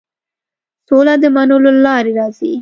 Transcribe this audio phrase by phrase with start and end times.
[0.87, 2.53] سوله د منلو له لارې راځي.